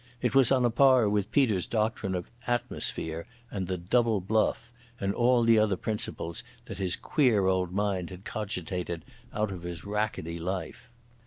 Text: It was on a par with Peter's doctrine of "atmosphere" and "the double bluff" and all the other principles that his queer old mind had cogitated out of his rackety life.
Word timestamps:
It 0.19 0.33
was 0.33 0.51
on 0.51 0.65
a 0.65 0.71
par 0.71 1.07
with 1.07 1.31
Peter's 1.31 1.67
doctrine 1.67 2.15
of 2.15 2.31
"atmosphere" 2.47 3.27
and 3.51 3.67
"the 3.67 3.77
double 3.77 4.19
bluff" 4.19 4.71
and 4.99 5.13
all 5.13 5.43
the 5.43 5.59
other 5.59 5.75
principles 5.75 6.41
that 6.65 6.79
his 6.79 6.95
queer 6.95 7.45
old 7.45 7.71
mind 7.71 8.09
had 8.09 8.25
cogitated 8.25 9.05
out 9.31 9.51
of 9.51 9.61
his 9.61 9.85
rackety 9.85 10.39
life. 10.39 10.89